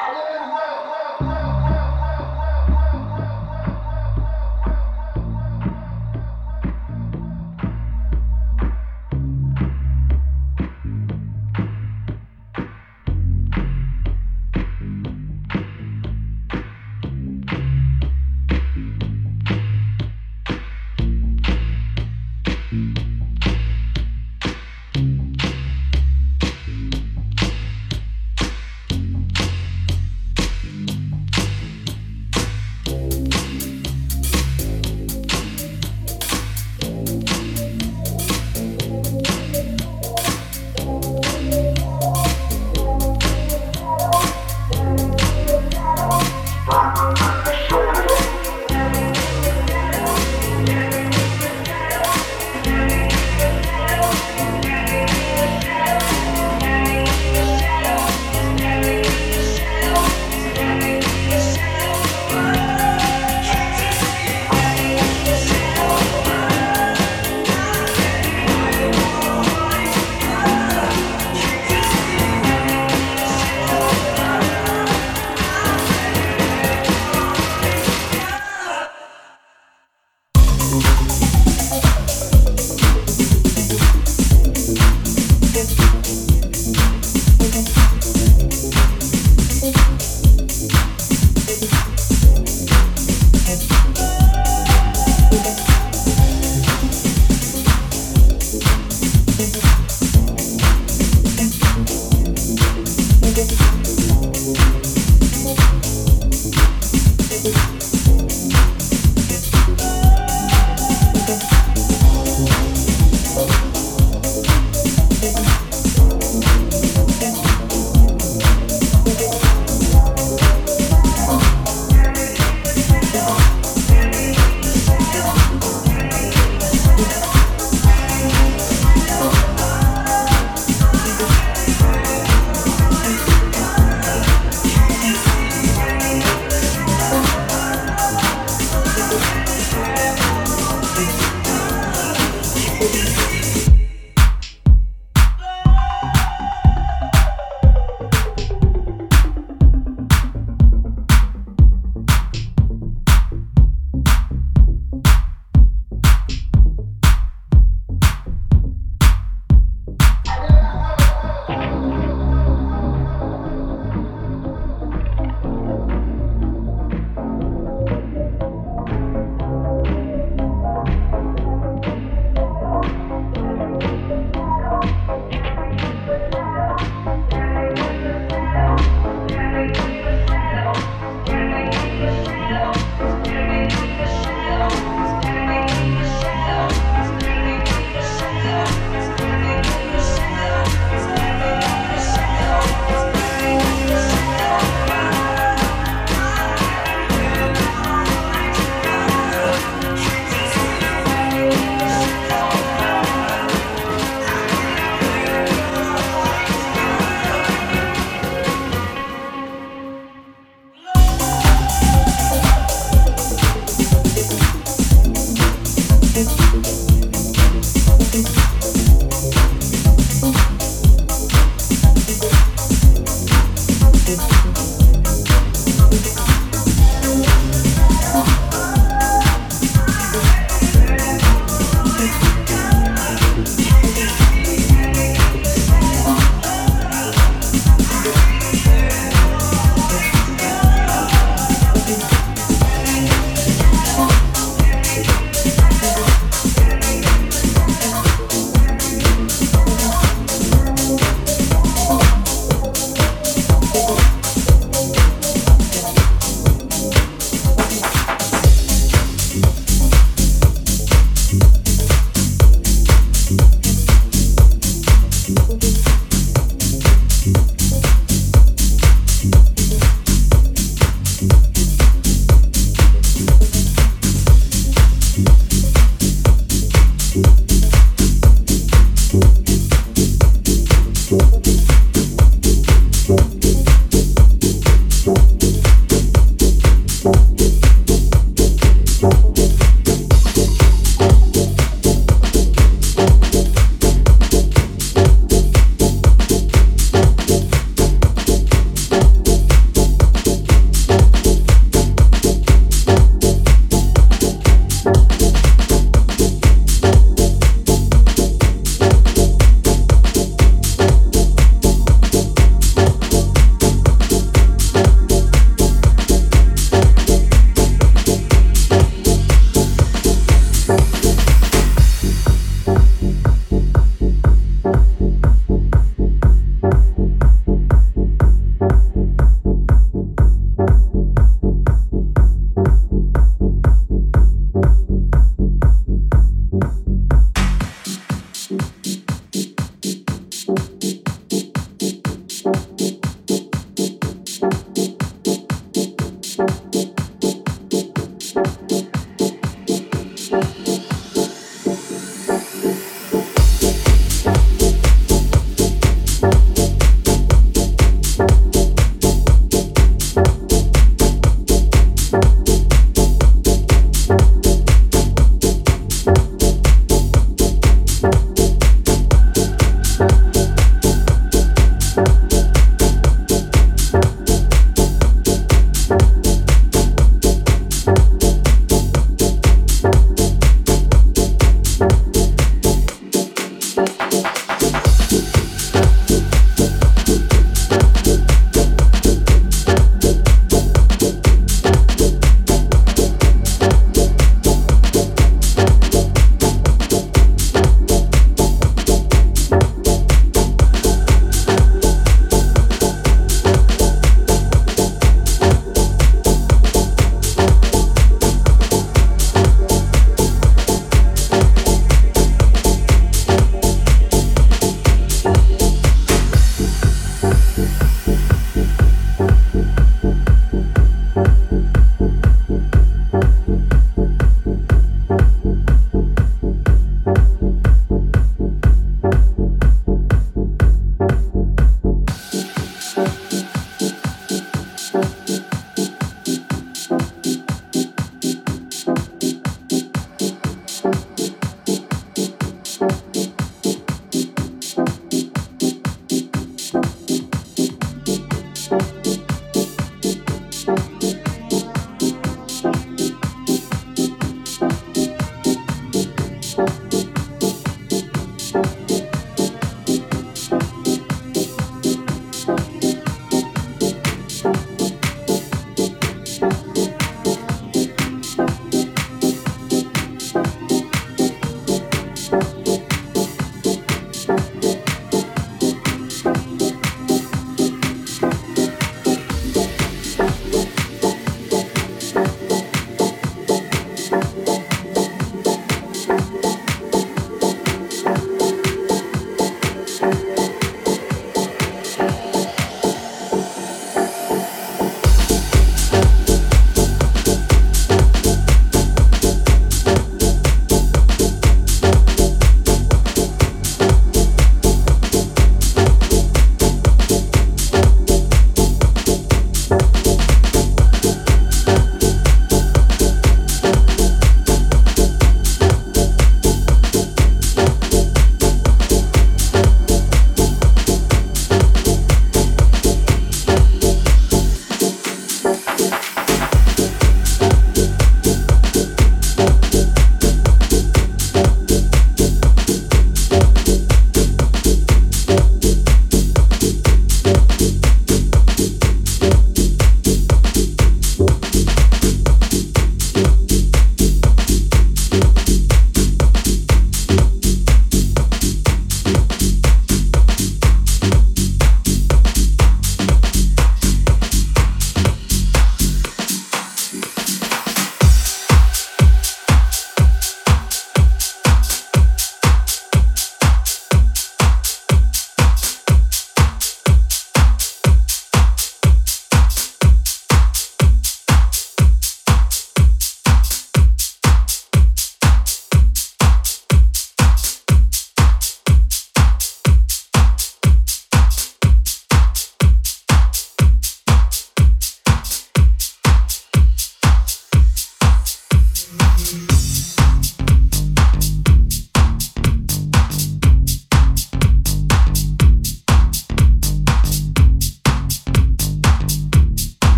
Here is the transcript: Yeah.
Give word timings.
Yeah. 0.00 0.33